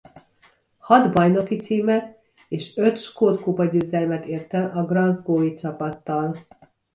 [0.79, 2.17] Hat bajnoki címet
[2.47, 6.35] és öt skót kupa győzelmet ért el a glasgowi csapattal.